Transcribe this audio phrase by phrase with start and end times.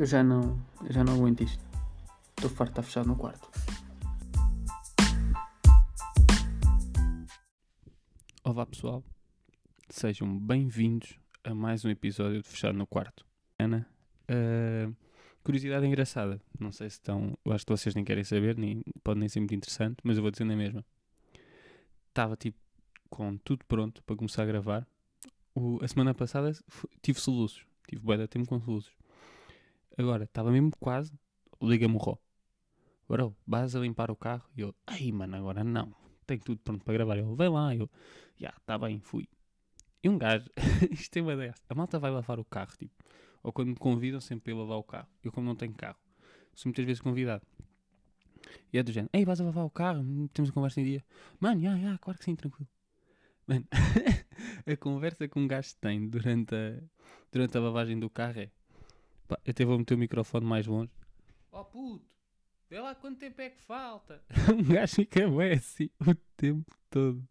[0.00, 1.62] Eu já não, eu já não aguento isto.
[2.30, 3.50] Estou farto de estar fechado no quarto.
[8.42, 9.04] Olá pessoal,
[9.90, 13.26] sejam bem-vindos a mais um episódio de Fechado no Quarto.
[13.58, 13.86] Ana,
[14.30, 14.96] uh,
[15.44, 19.28] curiosidade engraçada, não sei se estão, acho que vocês nem querem saber, nem, pode nem
[19.28, 20.82] ser muito interessante, mas eu vou dizer na mesma.
[22.08, 22.58] Estava tipo
[23.10, 24.88] com tudo pronto para começar a gravar.
[25.54, 26.52] O, a semana passada
[27.02, 28.99] tive soluços, tive de tempo com soluços.
[29.96, 31.12] Agora, estava mesmo quase,
[31.60, 32.16] liga-me o Ró.
[33.08, 34.48] Bro, vais a limpar o carro?
[34.56, 35.94] E eu, ai mano, agora não.
[36.26, 37.18] Tenho tudo pronto para gravar.
[37.18, 37.74] Ele, vem lá.
[37.74, 37.90] Eu,
[38.36, 39.28] já, está bem, fui.
[40.02, 40.48] E um gajo,
[40.90, 41.54] isto tem uma ideia.
[41.68, 42.94] A malta vai lavar o carro, tipo.
[43.42, 45.08] Ou quando me convidam sempre para ir lavar o carro.
[45.24, 45.98] Eu, como não tenho carro,
[46.54, 47.44] sou muitas vezes convidado.
[48.72, 50.02] E é do género, ei, vais a lavar o carro?
[50.32, 51.04] Temos a conversa em dia.
[51.40, 52.68] Mano, já, já, claro que sim, tranquilo.
[53.46, 53.66] Mano,
[54.66, 56.80] a conversa que um gajo tem durante a,
[57.32, 58.50] durante a lavagem do carro é
[59.30, 60.90] Pá, eu até vou meter o microfone mais longe.
[61.52, 62.04] Oh puto,
[62.68, 64.20] vê lá quanto tempo é que falta.
[64.52, 67.22] um gajo fica bem assim o tempo todo.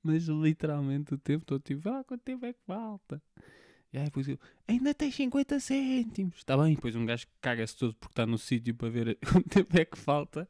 [0.00, 3.20] Mas literalmente o tempo todo, tipo, vê lá quanto tempo é que falta.
[3.92, 6.36] E aí depois eu, ainda tens 50 cêntimos.
[6.36, 9.76] Está bem, depois um gajo caga-se todo porque está no sítio para ver quanto tempo
[9.76, 10.48] é que falta.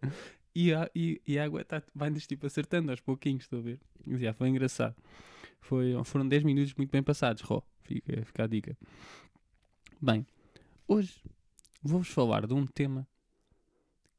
[0.54, 3.80] E a, e, e a água tá, vai-nos tipo acertando aos pouquinhos, estou a ver.
[4.06, 4.94] E já foi engraçado.
[5.62, 7.62] Foi, foram 10 minutos muito bem passados, Ró.
[7.84, 8.76] Fica, fica a dica.
[9.98, 10.26] Bem,
[10.92, 11.22] Hoje
[11.80, 13.06] vou-vos falar de um tema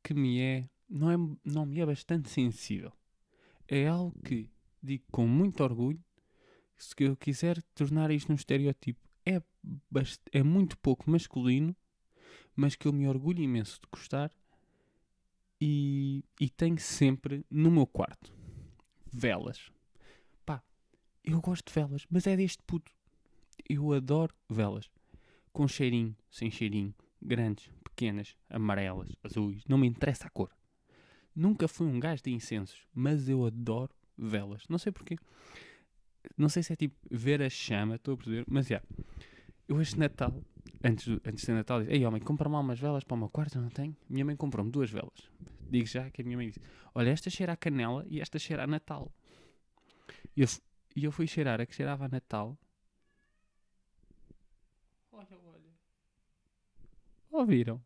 [0.02, 2.94] que me é não, é, não me é bastante sensível.
[3.68, 4.50] É algo que
[4.82, 6.02] digo com muito orgulho.
[6.78, 9.42] Se eu quiser tornar isto num estereótipo, é,
[10.32, 11.76] é muito pouco masculino,
[12.56, 14.32] mas que eu me orgulho imenso de gostar
[15.60, 18.34] e, e tenho sempre no meu quarto
[19.12, 19.70] velas.
[20.46, 20.64] Pá,
[21.22, 22.94] eu gosto de velas, mas é deste puto.
[23.68, 24.90] Eu adoro velas
[25.52, 30.52] com cheirinho, sem cheirinho, grandes, pequenas, amarelas, azuis, não me interessa a cor.
[31.36, 34.64] Nunca fui um gajo de incensos, mas eu adoro velas.
[34.70, 35.18] Não sei porquê.
[36.38, 38.76] Não sei se é tipo ver a chama, estou a perceber, mas já.
[38.76, 38.88] Yeah,
[39.68, 40.44] eu este Natal,
[40.84, 43.70] antes, antes de Natal, disse: Ei, homem, compra-me umas velas para o meu quarto, não
[43.70, 43.96] tenho.
[44.10, 45.30] Minha mãe comprou-me duas velas.
[45.70, 46.60] Digo já que a minha mãe disse:
[46.94, 49.12] Olha, esta cheira a canela e esta cheira a Natal.
[50.36, 50.48] E eu,
[50.96, 52.58] e eu fui cheirar a que cheirava a Natal
[55.12, 55.72] Olha, olha.
[57.32, 57.82] Ouviram?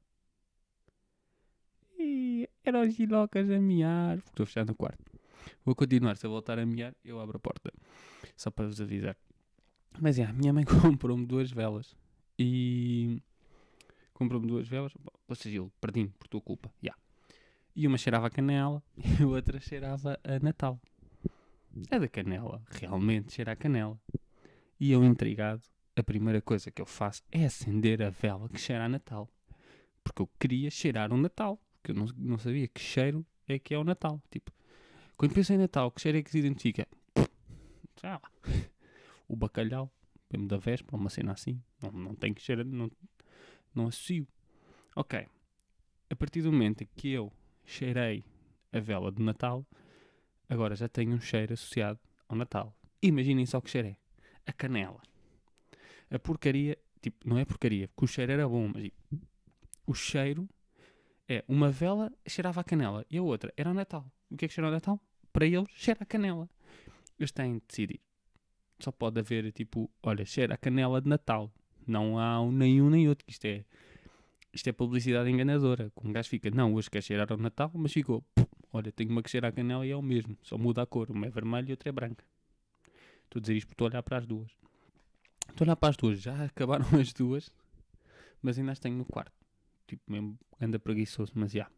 [1.98, 4.18] E eram os gilocas a miar.
[4.18, 5.04] Porque estou fechado no quarto.
[5.64, 6.18] Vou continuar.
[6.18, 7.72] Se eu voltar a miar, eu abro a porta.
[8.36, 9.16] Só para vos avisar.
[10.00, 11.96] Mas é, a minha mãe comprou-me duas velas.
[12.38, 13.22] E.
[14.14, 14.94] Comprou-me duas velas.
[15.28, 16.74] Ou seja, perdi por tua culpa.
[16.84, 17.00] Yeah.
[17.76, 20.80] E uma cheirava a canela e a outra cheirava a Natal.
[21.92, 22.64] É da canela.
[22.72, 24.00] Realmente cheira a canela.
[24.80, 25.62] E eu intrigado
[25.96, 29.30] a primeira coisa que eu faço é acender a vela que cheira a Natal.
[30.06, 31.60] Porque eu queria cheirar o Natal.
[31.82, 34.22] Porque eu não, não sabia que cheiro é que é o Natal.
[34.32, 34.52] Tipo,
[35.18, 36.88] quando penso em Natal, que cheiro é que se identifica?
[38.02, 38.32] Já lá.
[39.28, 39.92] O bacalhau,
[40.32, 41.60] mesmo da véspera, uma cena assim.
[41.82, 42.92] Não, não tem que cheirar, não,
[43.74, 44.28] não associo.
[44.96, 45.28] Ok.
[46.12, 47.34] A partir do momento em que eu
[47.66, 48.24] cheirei
[48.72, 49.66] a vela de Natal,
[50.48, 52.00] agora já tenho um cheiro associado
[52.30, 52.78] ao Natal.
[53.02, 53.98] Imaginem só que cheiro é.
[54.46, 55.02] A canela.
[56.12, 59.28] A porcaria, tipo, não é porcaria, porque o cheiro era bom, mas tipo,
[59.85, 60.50] o cheiro
[61.28, 64.12] é uma vela cheirava a canela e a outra era o Natal.
[64.29, 65.00] O que é que cheira ao Natal?
[65.31, 66.50] Para eles, cheira a canela.
[67.19, 68.01] Eles têm de decidir.
[68.79, 71.51] Só pode haver, tipo, olha, cheira a canela de Natal.
[71.88, 73.25] Não há um, nem um nem outro.
[73.28, 73.66] Isto é,
[74.53, 75.91] isto é publicidade enganadora.
[75.96, 78.23] Com um gajo fica, não, hoje quer cheirar ao Natal, mas ficou,
[78.72, 80.38] olha, tenho uma que cheira a canela e é o mesmo.
[80.41, 81.09] Só muda a cor.
[81.09, 82.25] Uma é vermelha e outra é branca.
[83.23, 84.52] Estou a dizer isto porque estou a olhar para as duas.
[85.50, 87.50] Estou a olhar para as duas, já acabaram as duas,
[88.41, 89.45] mas ainda as tenho no quarto.
[89.88, 91.69] Tipo, mesmo anda preguiçoso, mas já.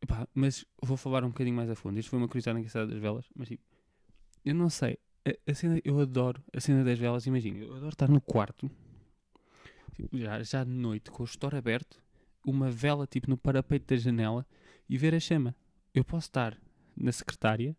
[0.00, 1.98] Epá, mas vou falar um bocadinho mais a fundo.
[1.98, 3.62] Isto foi uma curiosidade engraçada das velas, mas tipo,
[4.44, 4.98] eu não sei.
[5.26, 8.70] A, a, cena, eu adoro a cena das velas, imagina, eu adoro estar no quarto,
[9.94, 12.00] tipo, já, já de noite, com o store aberto,
[12.44, 14.46] uma vela tipo no parapeito da janela
[14.88, 15.56] e ver a chama.
[15.92, 16.56] Eu posso estar
[16.96, 17.76] na secretária,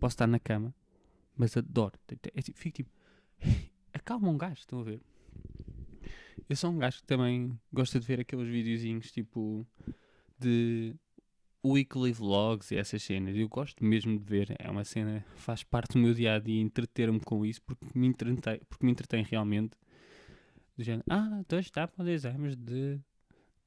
[0.00, 0.74] posso estar na cama,
[1.36, 1.98] mas adoro.
[2.34, 2.90] É, tipo, fico tipo
[3.92, 5.02] acalma um gajo, estão a ver?
[6.48, 9.66] Eu sou um gajo que também gosta de ver aqueles videozinhos tipo
[10.38, 10.94] de
[11.64, 13.36] weekly vlogs e essas cenas.
[13.36, 16.60] Eu gosto mesmo de ver, é uma cena, faz parte do meu dia a dia
[16.60, 19.76] entreter-me com isso porque me entretém, porque me entretém realmente.
[20.76, 22.98] Do género, ah, então está para exames de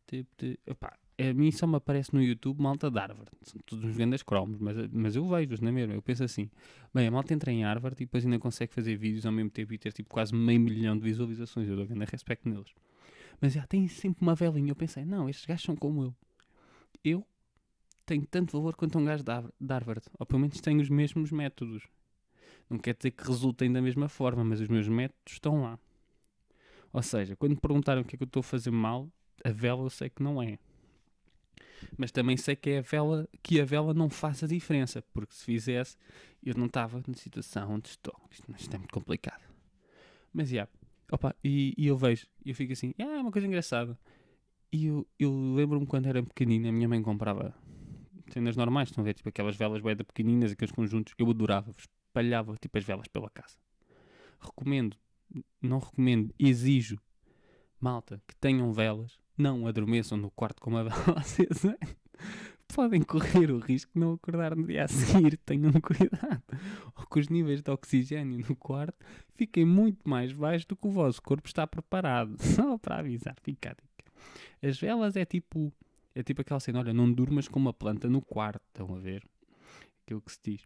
[0.08, 0.60] tipo de.
[0.66, 3.32] Epá, a mim só me aparece no YouTube malta de Harvard.
[3.42, 5.94] São todos uns grandes cromos, mas, mas eu vejo-os, não é mesmo?
[5.94, 6.50] Eu penso assim,
[6.94, 9.74] bem, a malta entra em Harvard e depois ainda consegue fazer vídeos ao mesmo tempo
[9.74, 11.70] e ter tipo quase meio milhão de visualizações.
[11.70, 12.74] Eu dou grande respeito neles.
[13.40, 14.72] Mas já tem sempre uma velinha.
[14.72, 16.16] Eu pensei, não, estes gajos são como eu.
[17.04, 17.26] Eu
[18.06, 20.06] tenho tanto valor quanto um gajo de Harvard.
[20.20, 21.84] Ou pelo menos tenho os mesmos métodos.
[22.70, 25.80] Não quer dizer que resultem da mesma forma, mas os meus métodos estão lá.
[26.92, 29.10] Ou seja, quando me perguntaram o que é que eu estou a fazer mal,
[29.44, 30.58] a vela eu sei que não é.
[31.98, 35.34] Mas também sei que é a vela que a vela não faz a diferença, porque
[35.34, 35.98] se fizesse,
[36.44, 38.16] eu não estava na situação onde estou.
[38.32, 39.42] Isto, isto é muito complicado.
[40.34, 40.70] Mas yeah,
[41.12, 43.98] opa, e, e, eu vejo, e eu fico assim, é uma coisa engraçada.
[44.72, 47.56] E eu, eu lembro-me quando era pequenina, a minha mãe comprava
[48.32, 52.56] cenas normais, estão a ver, tipo aquelas velas bem pequeninas, aqueles conjuntos, eu adorava, espalhava
[52.58, 53.58] tipo as velas pela casa.
[54.40, 54.98] Recomendo,
[55.62, 57.00] não recomendo, exijo,
[57.80, 61.78] malta, que tenham velas, não adormeçam no quarto com uma vela acesa.
[62.68, 66.44] Podem correr o risco de não acordar no dia a seguir, tenham cuidado.
[66.96, 68.98] Ou que os níveis de oxigênio no quarto
[69.36, 72.36] fiquem muito mais baixos do que o vosso corpo está preparado.
[72.42, 74.12] Só para avisar, fica a dica.
[74.62, 75.72] As velas é tipo
[76.16, 79.22] é tipo aquela cena, olha, não durmas com uma planta no quarto, estão a ver?
[80.04, 80.62] Aquilo que se diz.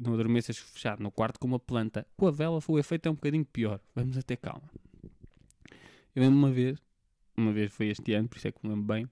[0.00, 2.06] Não adormeças fechado no quarto com uma planta.
[2.16, 3.80] Com a vela o efeito é um bocadinho pior.
[3.94, 4.68] Vamos até calma.
[6.14, 6.78] Eu lembro uma vez,
[7.36, 9.10] uma vez foi este ano, por isso é que me lembro bem.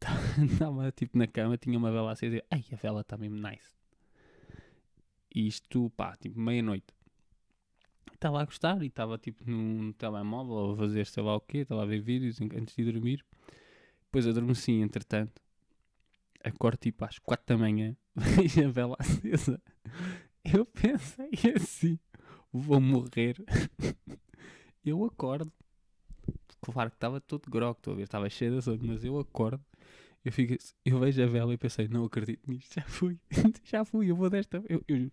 [0.52, 3.76] Estava tipo na cama, tinha uma vela acesa e ai, a vela está mesmo nice.
[5.34, 6.94] E isto, pá, tipo meia-noite.
[8.14, 11.82] Estava a gostar e estava tipo num telemóvel a fazer sei lá o quê, estava
[11.82, 13.24] a ver vídeos antes de dormir.
[14.04, 15.40] Depois adormeci, entretanto.
[16.42, 19.60] Acordo tipo às quatro da manhã, vejo a vela acesa.
[20.44, 21.98] Eu pensei assim:
[22.52, 23.36] vou morrer.
[24.84, 25.52] eu acordo.
[26.60, 29.64] Claro que estava todo grog, estou a ver, estava cheio de sono, mas eu acordo.
[30.24, 33.18] Eu, fico, eu vejo a vela e pensei: não acredito nisto, já fui,
[33.64, 34.62] já fui, eu vou desta.
[34.68, 35.10] Eu, eu,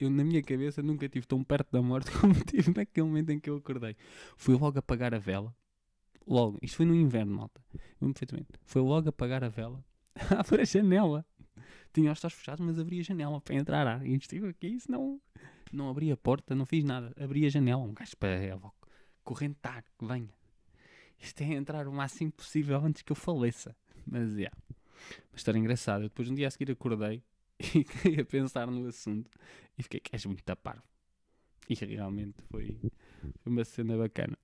[0.00, 3.40] eu, na minha cabeça, nunca estive tão perto da morte como estive naquele momento em
[3.40, 3.96] que eu acordei.
[4.36, 5.54] Fui logo apagar a vela
[6.28, 7.60] logo, isto foi no inverno, malta,
[7.98, 9.82] perfeitamente, foi logo apagar a vela,
[10.38, 11.26] abrir a janela.
[11.92, 14.06] Tinha os estás fechados, mas abri a janela para entrar ar.
[14.06, 15.20] E estive aqui, senão
[15.72, 17.14] não abri a porta, não fiz nada.
[17.18, 18.70] Abri a janela, um gajo para ela
[19.24, 20.37] correntar, venha.
[21.18, 23.76] Isto é entrar o máximo possível antes que eu faleça.
[24.06, 24.30] Mas.
[24.36, 24.56] Yeah.
[25.32, 26.02] Mas estar engraçado.
[26.02, 27.22] Depois, um dia a seguir, acordei
[27.58, 29.30] e queria pensar no assunto
[29.76, 30.82] e fiquei que és muito tapar.
[31.68, 32.78] E realmente foi,
[33.38, 34.38] foi uma cena bacana.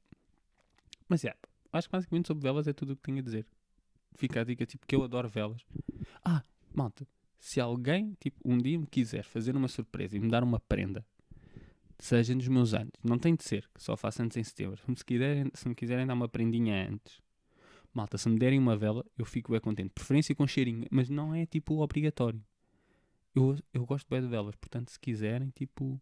[1.08, 1.28] Mas, é.
[1.28, 1.40] Yeah,
[1.72, 3.46] acho que basicamente sobre velas é tudo o que tenho a dizer.
[4.16, 5.64] Fica a dica, tipo, que eu adoro velas.
[6.24, 6.42] Ah,
[6.72, 7.06] malta,
[7.38, 11.04] se alguém, tipo, um dia me quiser fazer uma surpresa e me dar uma prenda,
[12.04, 14.78] seja nos meus anos, não tem de ser, que só faça antes em setembro.
[14.94, 17.20] Se quiserem, se me quiserem dar uma prendinha antes,
[17.94, 19.90] malta, se me derem uma vela, eu fico bem contente.
[19.90, 22.44] Preferência com cheirinho, mas não é, tipo, obrigatório.
[23.34, 26.00] Eu, eu gosto bem de velas, portanto, se quiserem, tipo,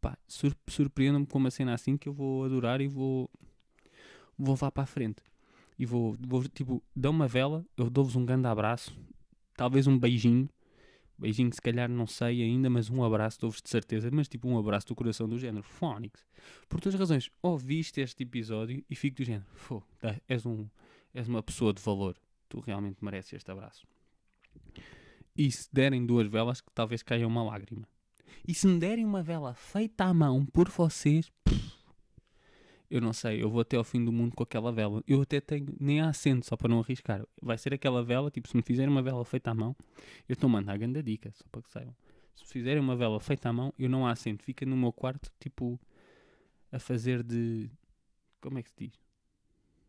[0.00, 3.30] pá, sur surpreendam-me com uma cena assim que eu vou adorar e vou
[4.36, 5.22] vou levar para a frente.
[5.78, 8.96] E vou, vou tipo, dou uma vela, eu dou-vos um grande abraço,
[9.56, 10.48] talvez um beijinho.
[11.18, 14.56] Beijinho, se calhar não sei ainda, mas um abraço, dou-vos de certeza, mas tipo um
[14.56, 15.64] abraço do coração do género.
[15.64, 16.24] Phonics.
[16.68, 17.28] Por duas razões.
[17.42, 19.46] Ouviste este episódio e fico do género.
[19.54, 20.66] Fô, tá, és, um,
[21.12, 22.16] és uma pessoa de valor.
[22.48, 23.84] Tu realmente mereces este abraço.
[25.36, 27.86] E se derem duas velas, que talvez caia uma lágrima.
[28.46, 31.30] E se me derem uma vela feita à mão por vocês,
[32.90, 35.02] eu não sei, eu vou até ao fim do mundo com aquela vela.
[35.06, 37.24] Eu até tenho, nem há acendo, só para não arriscar.
[37.40, 39.76] Vai ser aquela vela, tipo, se me fizerem uma vela feita à mão,
[40.28, 41.94] eu estou a mandar a grande dica, só para que saibam.
[42.34, 45.30] Se fizerem uma vela feita à mão, eu não há acendo, fica no meu quarto,
[45.38, 45.78] tipo,
[46.72, 47.70] a fazer de.
[48.40, 48.92] Como é que se diz?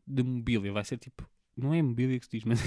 [0.05, 1.29] De mobília, vai ser tipo.
[1.55, 2.59] Não é mobília que se diz, mas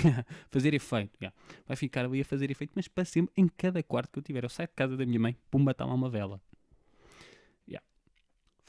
[0.51, 1.19] fazer efeito.
[1.21, 1.37] Yeah.
[1.67, 4.45] Vai ficar ali a fazer efeito, mas para sempre, em cada quarto que eu tiver.
[4.45, 6.41] Eu saio de casa da minha mãe, pumba, está lá uma vela.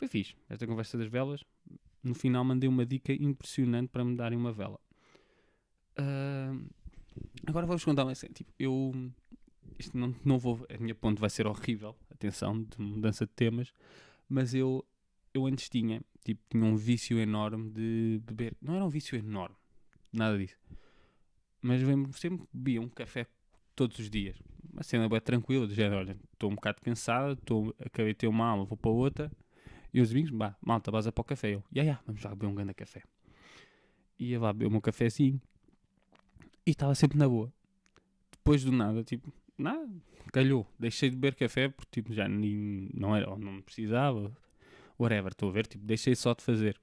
[0.03, 0.35] Foi fixe.
[0.49, 1.45] Esta conversa das velas.
[2.03, 4.77] No final mandei uma dica impressionante para me darem uma vela.
[5.97, 6.69] Uh,
[7.47, 8.33] agora vou-vos contar uma cena.
[8.33, 8.91] Tipo, eu.
[9.79, 10.65] Isto não, não vou.
[10.69, 11.95] A minha ponte vai ser horrível.
[12.11, 13.73] Atenção, de mudança de temas.
[14.27, 14.85] Mas eu.
[15.33, 16.01] Eu antes tinha.
[16.25, 18.57] Tipo, tinha um vício enorme de beber.
[18.61, 19.55] Não era um vício enorme.
[20.11, 20.57] Nada disso.
[21.61, 21.79] Mas
[22.17, 23.25] sempre bebia um café
[23.73, 24.35] todos os dias.
[24.69, 28.27] Uma cena bem tranquila, de género, olha, estou um bocado cansado, tô, acabei de ter
[28.27, 29.31] uma aula, vou para outra,
[29.93, 31.49] e os amigos, bah, malta, vas para o café.
[31.49, 33.03] Eu, yeah, yeah, vamos lá beber um grande café.
[34.17, 35.39] Ia lá beber o meu cafezinho.
[36.65, 37.53] E estava sempre na boa.
[38.31, 39.87] Depois do nada, tipo, nada,
[40.31, 40.67] calhou.
[40.79, 44.35] Deixei de beber café porque tipo, já nem, não era, não precisava.
[44.97, 46.79] Whatever, estou a ver, tipo, deixei só de fazer.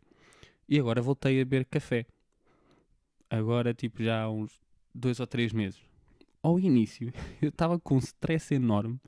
[0.68, 2.06] E agora voltei a beber café.
[3.28, 4.60] Agora, tipo, já há uns
[4.94, 5.80] dois ou três meses.
[6.42, 7.12] Ao início,
[7.42, 9.00] eu estava com um stress enorme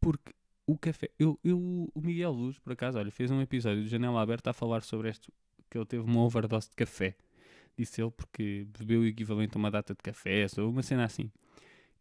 [0.00, 0.32] porque
[0.68, 1.10] o café.
[1.18, 1.58] Eu, eu,
[1.94, 5.08] o Miguel Luz, por acaso, olha, fez um episódio de Janela Aberta a falar sobre
[5.08, 5.32] este
[5.70, 7.16] que ele teve uma overdose de café.
[7.76, 11.32] Disse ele porque bebeu o equivalente a uma data de café, ou uma cena assim.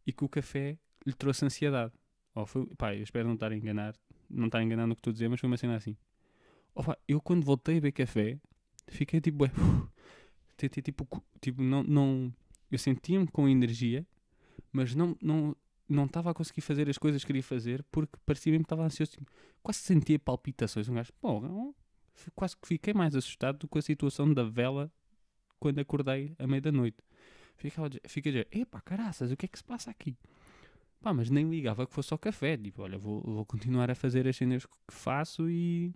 [0.06, 1.94] E que o café lhe trouxe ansiedade.
[2.36, 3.96] Ou foi, pá, eu espero não estar a enganar,
[4.30, 5.96] não estar enganando no que estou a dizer, mas foi uma cena assim.
[6.76, 8.38] Opa, eu quando voltei a beber café,
[8.90, 9.52] fiquei tipo, ué,
[10.58, 12.34] tipo, tipo não, não,
[12.70, 14.06] eu sentia-me com energia,
[14.74, 15.56] mas não, não,
[15.90, 18.84] não estava a conseguir fazer as coisas que queria fazer porque parecia mesmo que estava
[18.84, 19.12] ansioso.
[19.14, 19.32] Tipo,
[19.64, 20.90] quase sentia palpitações.
[20.90, 21.74] Um gajo, pô,
[22.36, 24.92] quase que fiquei mais assustado do que a situação da vela
[25.60, 26.98] quando acordei à meia da noite.
[27.56, 30.16] Fiquei a dizer, epá, caraças, o que é que se passa aqui?
[31.02, 32.58] Pá, mas nem ligava que fosse só café.
[32.58, 35.94] Tipo, olha, vou, vou continuar a fazer as cenas que faço e,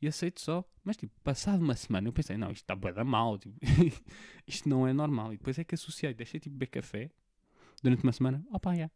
[0.00, 0.64] e aceito só.
[0.84, 3.38] Mas, tipo, passado uma semana, eu pensei, não, isto está bué mal.
[3.38, 3.56] Tipo,
[4.46, 5.32] isto não é normal.
[5.32, 7.10] E depois é que associei, deixei, tipo, beber café
[7.82, 8.44] durante uma semana.
[8.50, 8.76] Opa, já.
[8.76, 8.94] Yeah.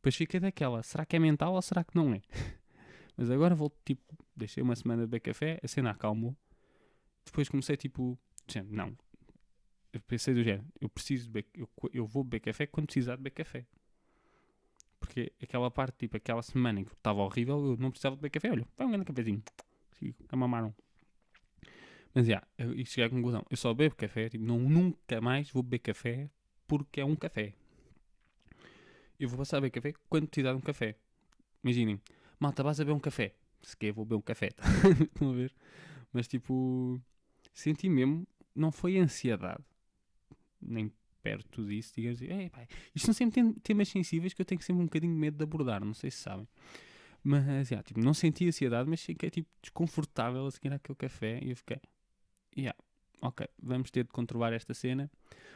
[0.00, 2.22] Depois fiquei daquela, será que é mental ou será que não é?
[3.18, 6.34] Mas agora vou, tipo, deixei uma semana de beber café, a cena acalmou.
[7.22, 8.18] Depois comecei, tipo,
[8.70, 8.96] não.
[9.92, 13.22] Eu pensei do género, eu preciso beber, eu, eu vou beber café quando precisar de
[13.22, 13.66] beber café.
[14.98, 18.30] Porque aquela parte, tipo, aquela semana em que estava horrível, eu não precisava de beber
[18.30, 18.50] café.
[18.52, 19.42] Olha, vai um grande cafezinho.
[20.30, 20.74] A mamaram.
[22.14, 23.44] Mas, já, yeah, eu cheguei à conclusão.
[23.50, 26.30] Eu só bebo café, tipo, não, nunca mais vou beber café
[26.66, 27.54] porque é um café
[29.20, 30.96] eu vou passar a beber café quando precisar de um café.
[31.62, 32.00] Imaginem,
[32.38, 33.34] malta, vais a beber um café.
[33.62, 34.48] Se quer, vou beber um café.
[35.14, 35.54] Estão a ver?
[36.10, 36.98] Mas tipo,
[37.52, 39.62] senti mesmo, não foi ansiedade,
[40.60, 40.90] nem
[41.22, 42.48] perto disso, digamos assim.
[42.48, 45.84] Pai, isto são sempre temas sensíveis que eu tenho sempre um bocadinho medo de abordar,
[45.84, 46.48] não sei se sabem.
[47.22, 51.50] Mas, yeah, tipo, não senti ansiedade, mas fiquei tipo desconfortável a seguir aquele café e
[51.50, 51.78] eu fiquei,
[52.56, 52.76] yeah,
[53.20, 55.10] ok, vamos ter de controlar esta cena.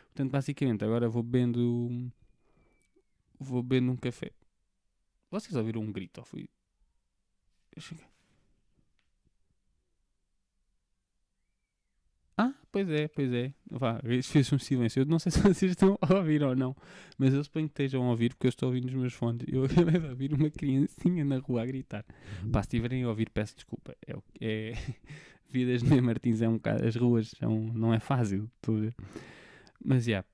[0.08, 2.12] Portanto, basicamente, agora vou bebendo
[3.38, 4.30] vou beber num café.
[5.30, 6.26] Vocês ouviram um grito ou.
[12.36, 13.52] Ah, pois é, pois é.
[13.70, 15.02] Vá, fez um silêncio.
[15.02, 16.76] Eu não sei se vocês estão a ouvir ou não,
[17.16, 19.44] mas eu suponho que estejam a ouvir porque eu estou a ouvir nos meus fones.
[19.48, 22.04] Eu acabei de ouvir uma criancinha na rua a gritar.
[22.52, 23.96] Pá, se estiverem a ouvir, peço desculpa.
[24.06, 24.72] É, é...
[25.50, 26.84] Vidas de Martins é um bocado.
[26.84, 28.92] As ruas são, não é fácil, tudo.
[29.84, 30.10] Mas já.
[30.10, 30.28] Yeah,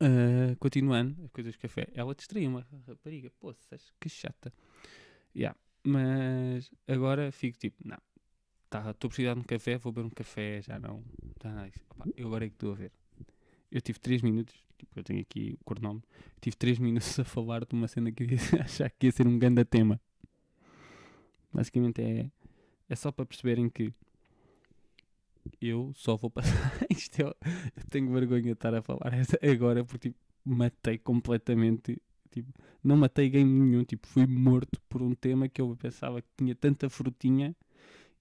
[0.00, 4.52] Uh, continuando, as coisas de café, ela distraiu uma rapariga, poças, que chata.
[5.34, 5.58] Yeah.
[5.82, 7.98] Mas agora fico tipo, não,
[8.68, 11.02] tá, estou precisando de um café, vou beber um café, já não.
[11.38, 12.92] Tá, Opa, eu agora é que estou a ver.
[13.70, 16.08] Eu tive 3 minutos, tipo, eu tenho aqui o cronómetro,
[16.40, 19.26] tive 3 minutos a falar de uma cena que eu ia achar que ia ser
[19.26, 20.00] um grande tema.
[21.52, 22.30] Basicamente é,
[22.88, 23.92] é só para perceberem que
[25.60, 26.52] eu só vou passar.
[26.90, 27.36] Isto eu,
[27.90, 29.12] tenho vergonha de estar a falar
[29.42, 32.00] agora porque tipo, matei completamente.
[32.30, 32.52] Tipo,
[32.84, 36.54] não matei game nenhum, tipo, fui morto por um tema que eu pensava que tinha
[36.54, 37.56] tanta frutinha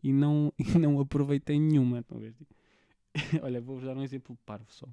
[0.01, 2.03] e não, e não aproveitei nenhuma.
[2.03, 2.47] Tipo.
[3.43, 4.87] Olha, vou-vos dar um exemplo parvo só.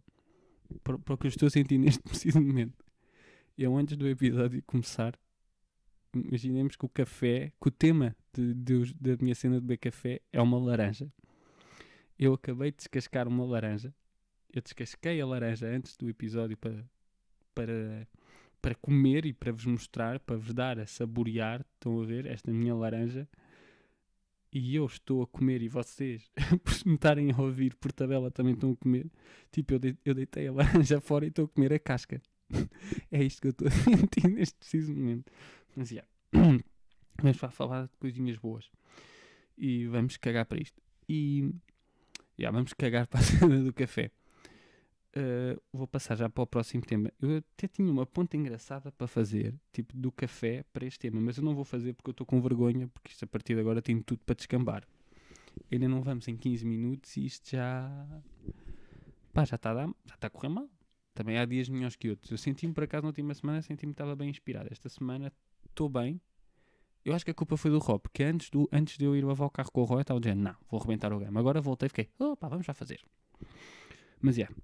[0.83, 2.85] Para, para o que eu estou a sentir neste preciso momento.
[3.57, 5.17] Eu, antes do episódio começar,
[6.13, 10.21] imaginemos que o café, que o tema de, de, da minha cena de beber café
[10.33, 11.09] é uma laranja
[12.19, 13.95] eu acabei de descascar uma laranja.
[14.53, 16.89] Eu descasquei a laranja antes do episódio para,
[17.55, 18.09] para,
[18.63, 21.65] para comer e para vos mostrar, para vos dar a saborear.
[21.75, 23.29] Estão a ver esta minha laranja.
[24.53, 26.31] E eu estou a comer e vocês,
[26.63, 29.11] por me estarem a ouvir por tabela, também estão a comer.
[29.51, 32.23] Tipo, eu, de, eu deitei a laranja fora e estou a comer a casca.
[33.11, 35.33] é isto que eu estou a sentir neste preciso momento.
[35.75, 35.91] Mas.
[35.91, 36.09] Yeah.
[37.21, 38.71] Vamos falar de coisinhas boas.
[39.57, 40.83] E vamos cagar para isto.
[41.09, 41.55] E
[42.39, 44.11] Yeah, vamos cagar para a cena do café.
[45.17, 47.13] Uh, vou passar já para o próximo tema.
[47.21, 51.37] Eu até tinha uma ponta engraçada para fazer, tipo do café para este tema, mas
[51.37, 53.81] eu não vou fazer porque eu estou com vergonha, porque isto a partir de agora
[53.81, 54.85] tem tudo para descambar.
[55.71, 57.89] Ainda não vamos em 15 minutos e isto já.
[59.33, 60.69] Pá, já está a, dar, já está a correr mal.
[61.15, 62.33] Também há dias melhores que outros.
[62.33, 64.69] Eu senti-me, por acaso, na última semana, senti-me que estava bem inspirado.
[64.73, 65.33] Esta semana
[65.69, 66.21] estou bem,
[67.05, 69.25] eu acho que a culpa foi do Rob, porque antes, do, antes de eu ir
[69.25, 71.37] lavar o carro com o Roy, estava dizendo, não, vou arrebentar o game.
[71.37, 73.01] Agora voltei e fiquei, opa, vamos já fazer.
[74.21, 74.43] Mas é.
[74.43, 74.57] Yeah,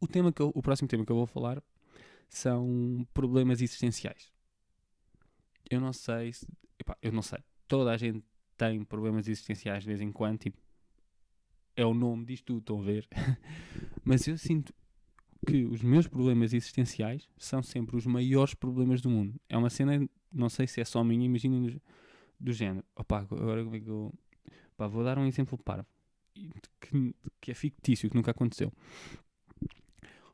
[0.00, 1.62] o, tema que o próximo tema que eu vou falar
[2.28, 4.32] são problemas existenciais.
[5.68, 6.46] Eu não sei se.
[6.78, 7.40] Epá, eu não sei.
[7.66, 8.24] Toda a gente
[8.56, 10.58] tem problemas existenciais de vez em quando, tipo,
[11.74, 13.08] é o nome disto tudo, estão a ver?
[14.04, 14.72] Mas eu sinto
[15.46, 19.40] que os meus problemas existenciais são sempre os maiores problemas do mundo.
[19.48, 21.82] É uma cena não sei se é só minha, imaginem do,
[22.38, 22.84] do género.
[22.96, 24.12] Opa, agora como é que eu.
[24.76, 25.86] Vou dar um exemplo parvo.
[26.80, 28.72] Que, que é fictício, que nunca aconteceu.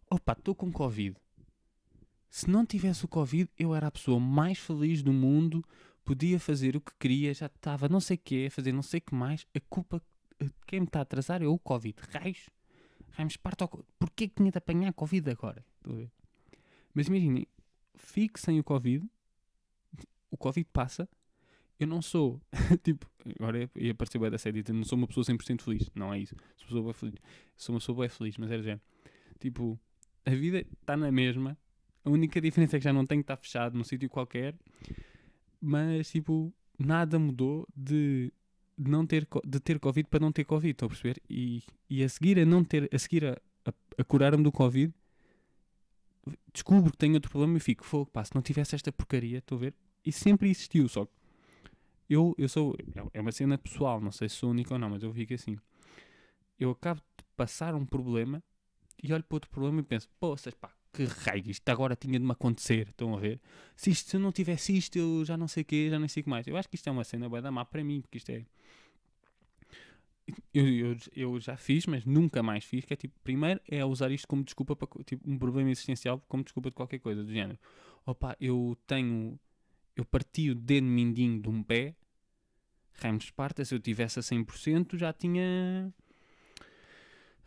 [0.09, 1.17] Opa, estou com Covid.
[2.31, 5.65] Se não tivesse o Covid, eu era a pessoa mais feliz do mundo,
[6.05, 9.03] podia fazer o que queria, já estava não sei o que, fazer não sei o
[9.03, 9.47] que mais.
[9.55, 10.01] A culpa,
[10.67, 11.97] quem me está a atrasar é o Covid.
[12.13, 12.49] Raios.
[13.11, 13.85] Raios, parto ao...
[13.99, 15.65] Porquê que tinha de apanhar Covid agora?
[15.85, 16.09] A.
[16.95, 17.47] Mas imaginem,
[17.95, 19.07] fique sem o Covid,
[20.31, 21.09] o Covid passa,
[21.79, 22.41] eu não sou,
[22.83, 23.07] tipo,
[23.39, 26.35] agora ia aparecer bem da série, não sou uma pessoa 100% feliz, não é isso,
[26.57, 27.15] sou pessoa feliz,
[27.57, 28.81] sou uma pessoa bem feliz, mas era já,
[29.39, 29.79] tipo,
[30.25, 31.57] a vida está na mesma,
[32.05, 34.55] a única diferença é que já não tenho que estar fechado num sítio qualquer,
[35.61, 38.33] mas, tipo, nada mudou de
[38.77, 41.21] não ter, de ter Covid para não ter Covid, estou a perceber?
[41.29, 43.33] E, e a seguir a não ter, a seguir a,
[43.65, 44.93] a, a curar-me do Covid,
[46.53, 49.57] descubro que tenho outro problema e fico, fogo, pá, se não tivesse esta porcaria, estou
[49.59, 49.75] a ver?
[50.07, 51.13] E sempre existiu, só que
[52.09, 54.89] eu, eu sou, é, é uma cena pessoal, não sei se sou único ou não,
[54.89, 55.59] mas eu fico assim.
[56.59, 58.43] Eu acabo de passar um problema
[59.03, 62.25] e olho para outro problema e penso, poças, pá, que raio, isto agora tinha de
[62.25, 63.41] me acontecer, estão a ver?
[63.75, 66.09] Se, isto, se eu não tivesse isto, eu já não sei o quê, já nem
[66.09, 66.47] sei o que mais.
[66.47, 68.47] Eu acho que isto é uma cena bem da má para mim, porque isto é...
[70.53, 74.11] Eu, eu, eu, já fiz, mas nunca mais fiz, que é tipo, primeiro é usar
[74.11, 77.59] isto como desculpa para tipo, um problema existencial, como desculpa de qualquer coisa, do género.
[78.05, 79.39] Opa, eu tenho,
[79.97, 81.97] eu parti o dedo mindinho de um pé,
[82.95, 85.93] Raimundo Esparta, se eu tivesse a 100% já tinha...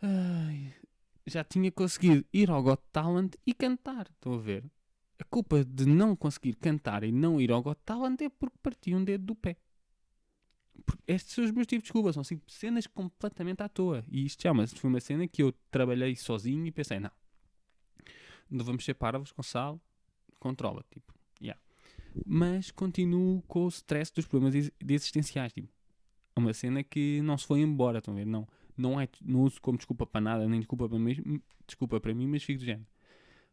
[0.02, 0.74] Ai,
[1.26, 4.08] já tinha conseguido ir ao Got Talent e cantar.
[4.10, 4.64] Estão a ver?
[5.18, 8.94] A culpa de não conseguir cantar e não ir ao Got Talent é porque parti
[8.94, 9.56] um dedo do pé.
[11.06, 12.12] Estes são os meus tipos de desculpa.
[12.12, 14.04] São assim, cenas completamente à toa.
[14.08, 17.10] E isto mas foi uma cena que eu trabalhei sozinho e pensei, não.
[18.48, 19.80] Não vamos ser parvos, Gonçalo.
[20.38, 21.19] Controla, tipo.
[22.26, 25.52] Mas continuo com o stress dos problemas existenciais.
[25.52, 25.68] Tipo,
[26.36, 28.26] é uma cena que não se foi embora, estão a ver?
[28.26, 28.46] Não
[28.80, 32.26] não, é, não uso como desculpa para nada, nem desculpa para mim, desculpa para mim
[32.26, 32.86] mas fico do género.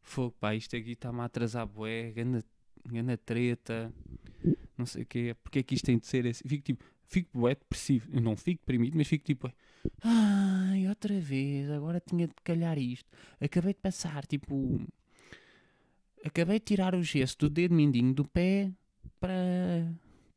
[0.02, 2.44] Fogo, pá, isto aqui está-me a atrasar bué, ganda,
[2.86, 3.94] ganda treta,
[4.78, 6.48] não sei o quê, porque é que isto tem de ser assim?
[6.48, 9.51] Fico tipo, fico bué depressivo, eu não fico deprimido, mas fico tipo,
[10.01, 13.10] ai, outra vez, agora tinha de calhar isto,
[13.42, 14.81] acabei de passar, tipo,
[16.25, 18.72] acabei de tirar o gesso do dedo mindinho do pé
[19.20, 19.94] para,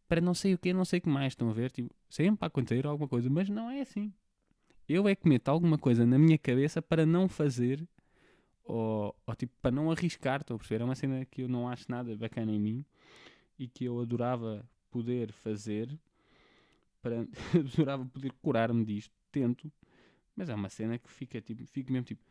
[0.09, 2.39] para não sei o que, não sei o que mais, estão a ver, tipo, sempre
[2.39, 4.13] para acontecer alguma coisa, mas não é assim.
[4.89, 7.87] Eu é que meto alguma coisa na minha cabeça para não fazer
[8.65, 10.83] ou, ou tipo para não arriscar, estou a perceber?
[10.83, 12.85] É uma cena que eu não acho nada bacana em mim
[13.59, 15.99] e que eu adorava poder fazer
[17.03, 19.73] para adorava poder curar-me disto, tento,
[20.37, 22.25] mas é uma cena que fica tipo, fico mesmo tipo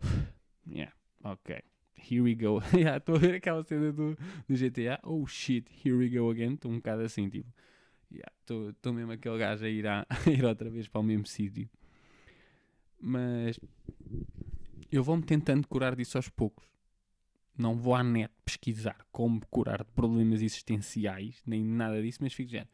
[0.66, 1.62] yeah, ok,
[2.10, 2.60] here we go.
[2.96, 4.16] Estou a ver aquela cena do,
[4.48, 7.48] do GTA, oh shit, here we go again, estou um bocado assim, tipo,
[8.10, 11.26] estou yeah, mesmo aquele gajo a ir, a, a ir outra vez para o mesmo
[11.26, 11.68] sítio.
[13.00, 13.58] Mas
[14.90, 16.68] eu vou-me tentando curar disso aos poucos.
[17.56, 22.50] Não vou à net pesquisar como curar de problemas existenciais, nem nada disso, mas fico
[22.50, 22.66] já.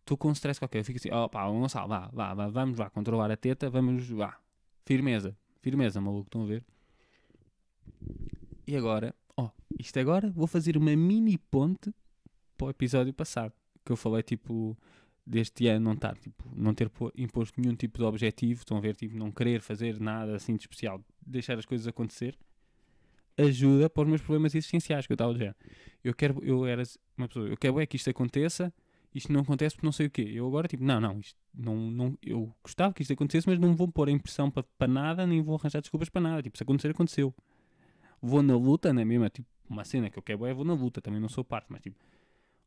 [0.00, 2.78] Estou com um stress qualquer, eu fico assim, ó pá, Gonçalo, vá, vá, vá, vamos
[2.78, 4.40] lá, controlar a teta, vamos lá.
[4.86, 6.64] Firmeza, firmeza, maluco, estão a ver?
[8.68, 11.90] E agora, ó, isto agora, vou fazer uma mini ponte
[12.54, 14.76] para o episódio passado, que eu falei tipo
[15.26, 18.94] deste ano não estar, tipo, não ter imposto nenhum tipo de objetivo, estão a ver,
[18.94, 22.38] tipo, não querer fazer nada assim de especial, deixar as coisas acontecer,
[23.38, 25.56] ajuda para os meus problemas existenciais que eu estava a dizer.
[26.04, 26.82] Eu quero, eu era
[27.16, 28.70] uma pessoa, eu quero é que isto aconteça,
[29.14, 30.30] isto não acontece porque não sei o quê.
[30.30, 33.74] Eu agora, tipo, não, não, isto não, não, eu gostava que isto acontecesse, mas não
[33.74, 36.42] vou pôr a impressão para, para nada, nem vou arranjar desculpas para nada.
[36.42, 37.34] Tipo, se acontecer, aconteceu.
[38.20, 39.24] Vou na luta, não é mesmo?
[39.24, 41.66] É, tipo, uma cena que eu quero é vou na luta, também não sou parte,
[41.68, 41.96] mas tipo,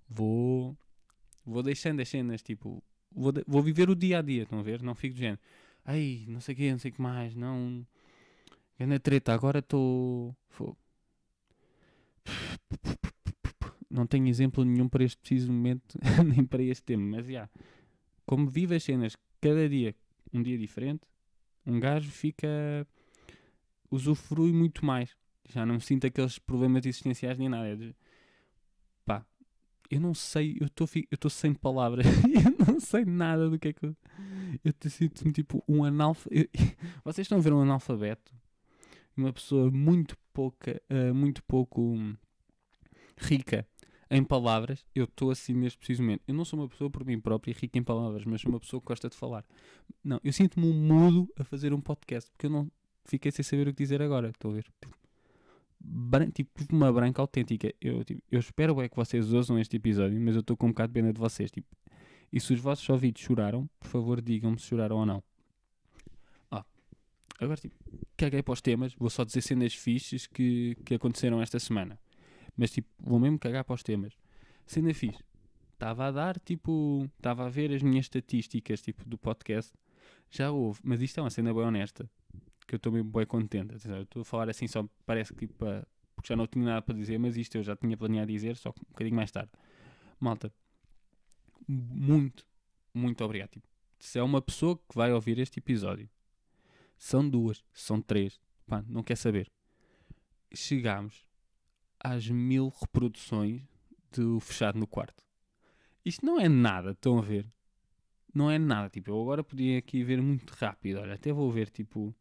[0.10, 0.78] vou
[1.46, 4.82] Vou deixando as cenas, tipo, vou, vou viver o dia a dia, estão a ver?
[4.82, 5.42] Não fico do género,
[5.86, 7.86] ai, não sei o que, não sei o que mais, não.
[8.78, 10.36] Grande treta, agora estou.
[13.90, 17.32] Não tenho exemplo nenhum para este preciso momento, nem para este tema, mas já.
[17.32, 17.52] Yeah,
[18.26, 19.96] como vivo as cenas cada dia,
[20.34, 21.02] um dia diferente,
[21.66, 22.48] um gajo fica.
[23.90, 25.18] usufrui muito mais.
[25.54, 27.68] Já não sinto aqueles problemas existenciais nem nada.
[27.68, 27.94] É
[29.06, 29.26] pá,
[29.90, 33.86] eu não sei, eu estou sem palavras, eu não sei nada do que é que
[33.86, 33.96] eu.
[34.64, 36.50] Eu sinto-me tipo um analfabeto.
[37.04, 38.34] Vocês estão a ver um analfabeto?
[39.16, 42.16] Uma pessoa muito pouca, uh, muito pouco um,
[43.18, 43.68] rica
[44.10, 44.86] em palavras.
[44.94, 46.24] Eu estou assim neste preciso momento.
[46.28, 48.82] Eu não sou uma pessoa por mim própria rica em palavras, mas sou uma pessoa
[48.82, 49.46] que gosta de falar.
[50.04, 52.72] Não, eu sinto-me um mudo a fazer um podcast porque eu não
[53.06, 54.30] fiquei sem saber o que dizer agora.
[54.30, 54.66] Estou a ver
[56.34, 57.74] tipo uma branca autêntica.
[57.82, 60.70] Eu, tipo, eu espero é que vocês ouçam este episódio, mas eu estou com um
[60.70, 61.52] bocado de pena de vocês.
[61.52, 61.68] Tipo,
[62.32, 65.24] e se os vossos ouvidos choraram, por favor digam-me se choraram ou não.
[66.50, 66.66] Ah,
[67.40, 67.76] agora tipo,
[68.16, 72.00] caguei para os temas, vou só dizer cenas fixes que, que aconteceram esta semana.
[72.56, 74.14] Mas tipo, vou mesmo cagar para os temas.
[74.66, 75.20] Cena fixe.
[75.74, 79.74] estava a dar, tipo, estava a ver as minhas estatísticas, tipo, do podcast,
[80.30, 82.10] já houve, mas isto é uma cena bem honesta,
[82.72, 83.76] que eu estou mesmo bem contente.
[83.76, 87.18] Estou a falar assim só parece que para porque já não tinha nada para dizer,
[87.18, 89.52] mas isto eu já tinha planeado dizer, só um bocadinho mais tarde.
[90.20, 90.54] Malta,
[91.68, 92.46] muito,
[92.94, 93.50] muito obrigado.
[93.50, 93.68] Tipo,
[94.00, 96.10] se é uma pessoa que vai ouvir este episódio,
[96.98, 99.52] são duas, são três, pá, não quer saber.
[100.54, 101.26] Chegámos
[102.00, 103.64] às mil reproduções
[104.14, 105.24] do Fechado no Quarto.
[106.06, 107.52] Isto não é nada, estão a ver?
[108.34, 111.70] Não é nada, tipo, eu agora podia aqui ver muito rápido, olha, até vou ver,
[111.70, 112.16] tipo,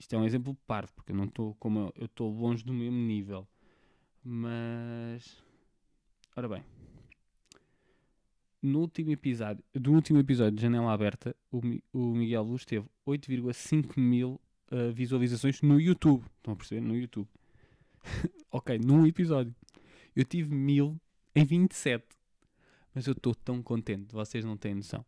[0.00, 2.96] isto é um exemplo parvo, porque eu não estou como eu estou longe do mesmo
[2.96, 3.46] nível.
[4.24, 5.42] Mas
[6.34, 6.64] ora bem.
[8.62, 11.60] No último episódio, do último episódio de Janela Aberta, o,
[11.92, 14.40] o Miguel Luz teve 8,5 mil
[14.72, 16.24] uh, visualizações no YouTube.
[16.38, 16.80] Estão a perceber?
[16.80, 17.28] No YouTube.
[18.50, 19.54] ok, num episódio.
[20.16, 20.98] Eu tive mil
[21.34, 22.06] em 27.
[22.94, 25.04] Mas eu estou tão contente, vocês não têm noção.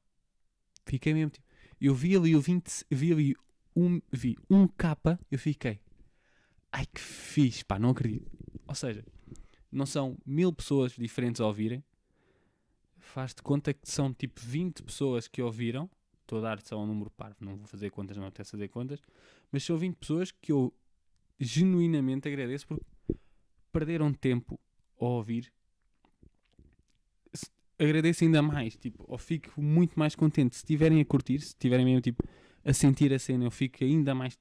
[0.84, 1.46] Fiquei mesmo tipo.
[1.80, 3.36] Eu vi ali o 20, vi ali
[3.76, 5.80] um, vi um capa, eu fiquei.
[6.70, 8.30] Ai que fixe, pá, não acredito.
[8.66, 9.04] Ou seja,
[9.70, 11.82] não são mil pessoas diferentes a ouvirem.
[12.98, 15.90] Faz de conta que são tipo 20 pessoas que ouviram.
[16.22, 19.00] Estou a dar só um número parvo, não vou fazer contas, não até fazer contas.
[19.50, 20.72] Mas são 20 pessoas que eu
[21.38, 22.84] genuinamente agradeço porque
[23.72, 24.58] perderam tempo
[25.00, 25.52] a ouvir.
[27.78, 31.84] Agradeço ainda mais, tipo, ou fico muito mais contente se estiverem a curtir, se estiverem
[31.84, 32.22] mesmo tipo
[32.64, 34.38] a sentir a cena, eu fico ainda mais,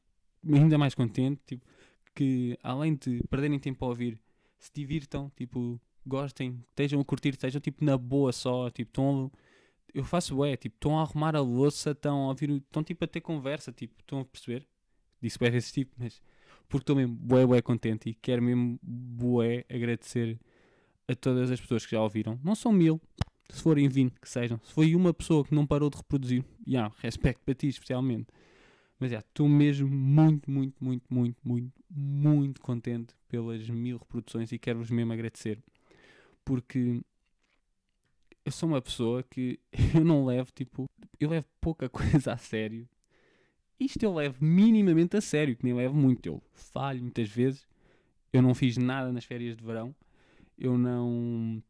[0.47, 1.65] ainda mais contente, tipo,
[2.13, 4.19] que além de perderem tempo a ouvir,
[4.59, 9.31] se divirtam, tipo, gostem, estejam a curtir, estejam tipo na boa só, tipo, estão
[9.93, 13.07] eu faço é, tipo, estão a arrumar a louça, estão a ouvir, estão tipo a
[13.07, 14.65] ter conversa, tipo, estão a perceber?
[15.21, 16.21] Disse bué desse tipo, mas
[16.67, 20.39] porque estou mesmo bué, bué contente e quero mesmo bué agradecer
[21.07, 22.39] a todas as pessoas que já ouviram.
[22.43, 23.01] Não são mil,
[23.51, 26.93] se forem 20 que sejam, se foi uma pessoa que não parou de reproduzir, yeah,
[26.99, 28.27] respeito para ti especialmente.
[28.99, 34.59] Mas estou yeah, mesmo muito, muito, muito, muito, muito, muito contente pelas mil reproduções e
[34.59, 35.59] quero-vos mesmo agradecer.
[36.45, 37.01] Porque
[38.45, 39.59] eu sou uma pessoa que
[39.95, 42.87] eu não levo, tipo, eu levo pouca coisa a sério.
[43.79, 46.25] Isto eu levo minimamente a sério, que nem levo muito.
[46.27, 47.67] Eu falho muitas vezes.
[48.31, 49.95] Eu não fiz nada nas férias de verão.
[50.57, 51.61] Eu não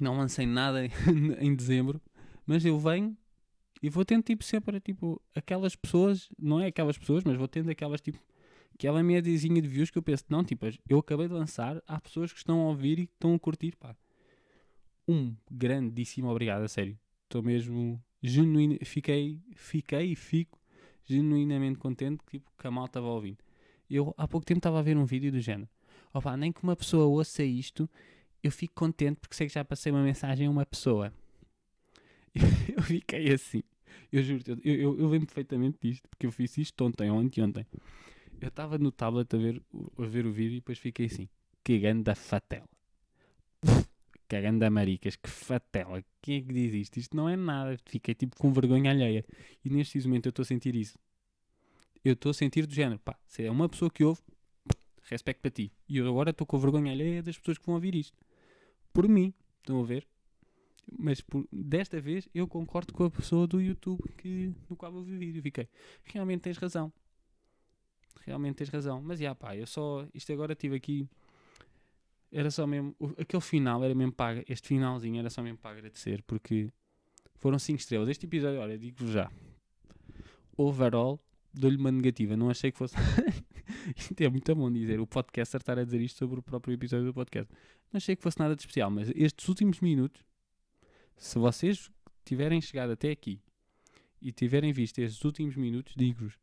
[0.00, 0.86] não lancei nada
[1.40, 2.00] em dezembro,
[2.46, 3.16] mas eu venho
[3.82, 7.70] e vou tendo tipo sempre tipo aquelas pessoas, não é aquelas pessoas, mas vou tendo
[7.70, 8.18] aquelas tipo
[8.74, 12.32] aquela médiazinha de views que eu penso, não, tipo, eu acabei de lançar, há pessoas
[12.32, 13.94] que estão a ouvir e que estão a curtir, pá.
[15.06, 16.98] Um grandíssimo obrigado, a sério.
[17.24, 20.60] Estou mesmo genuíno, fiquei, fiquei e fico
[21.04, 23.38] genuinamente contente tipo, que a malta estava ouvindo.
[23.90, 25.68] Eu há pouco tempo estava a ver um vídeo do género.
[26.14, 27.88] Opa, nem que uma pessoa ouça isto
[28.42, 31.12] eu fico contente porque sei que já passei uma mensagem a uma pessoa.
[32.76, 33.62] eu fiquei assim.
[34.10, 37.66] Eu juro, eu, eu, eu lembro perfeitamente disto, porque eu fiz isto ontem, ontem, ontem.
[38.40, 39.62] Eu estava no tablet a ver,
[39.98, 41.28] a ver o vídeo e depois fiquei assim,
[41.62, 42.68] que ganda fatela.
[44.28, 46.02] que ganda maricas, que fatela.
[46.20, 46.98] Quem é que diz isto?
[46.98, 47.78] Isto não é nada.
[47.86, 49.24] Fiquei tipo com vergonha alheia.
[49.64, 50.98] E neste momento eu estou a sentir isso.
[52.04, 54.20] Eu estou a sentir do género, pá, se é uma pessoa que ouve,
[55.04, 55.72] respeito para ti.
[55.88, 58.16] E eu agora estou com vergonha alheia das pessoas que vão ouvir isto
[58.92, 59.32] por mim.
[59.60, 60.06] Estão a ver?
[60.98, 65.02] Mas por, desta vez eu concordo com a pessoa do YouTube que, no qual eu
[65.02, 65.42] vi o vídeo.
[65.42, 65.68] Fiquei,
[66.04, 66.92] realmente tens razão.
[68.24, 69.00] Realmente tens razão.
[69.00, 70.06] Mas já pá, eu só.
[70.14, 71.08] Isto agora tive aqui.
[72.30, 72.94] Era só mesmo.
[73.18, 74.44] Aquele final era mesmo para.
[74.48, 76.70] Este finalzinho era só mesmo para agradecer porque
[77.36, 78.08] foram 5 estrelas.
[78.08, 79.30] Este episódio, olha, digo já.
[80.56, 81.20] Overall,
[81.52, 82.36] dou-lhe uma negativa.
[82.36, 82.94] Não achei que fosse.
[83.96, 85.00] isto é muito bom dizer.
[85.00, 87.52] O podcaster estar a dizer isto sobre o próprio episódio do podcast.
[87.92, 90.22] Não achei que fosse nada de especial, mas estes últimos minutos,
[91.16, 91.90] se vocês
[92.24, 93.40] tiverem chegado até aqui
[94.20, 96.38] e tiverem visto estes últimos minutos, digo-vos,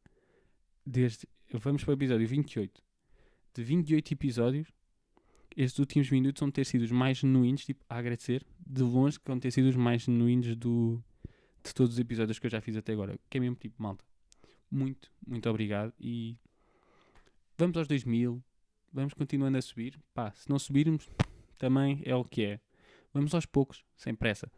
[0.85, 1.27] desde.
[1.53, 2.83] Vamos para o episódio 28.
[3.55, 4.67] De 28 episódios,
[5.55, 9.25] estes últimos minutos vão ter sido os mais genuínos, tipo, a agradecer, de longe, que
[9.25, 11.03] vão ter sido os mais genuínos do,
[11.63, 13.19] de todos os episódios que eu já fiz até agora.
[13.29, 14.05] Que é mesmo tipo, malta.
[14.69, 16.37] Muito, muito obrigado e
[17.59, 18.41] vamos aos 2000,
[18.93, 19.99] vamos continuando a subir.
[20.13, 21.09] Pá, se não subirmos,
[21.57, 22.59] também é o que é.
[23.13, 24.49] Vamos aos poucos, sem pressa.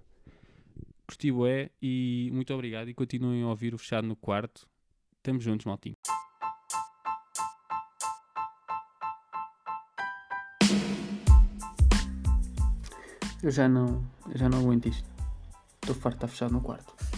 [1.08, 4.70] Curti é e muito obrigado e continuem a ouvir o Fechado no Quarto.
[5.18, 5.98] Estamos juntos, maltinho.
[13.42, 15.10] Eu já não, eu já não aguento isto.
[15.82, 17.11] Estou farto de estar fechado no quarto.